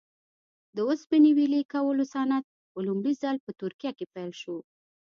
د 0.75 0.77
اوسپنې 0.89 1.31
ویلې 1.37 1.61
کولو 1.73 2.03
صنعت 2.13 2.45
په 2.71 2.79
لومړي 2.87 3.13
ځل 3.21 3.35
په 3.45 3.51
ترکیه 3.61 3.91
کې 3.97 4.05
پیل 4.13 4.31
شو. 4.41 4.57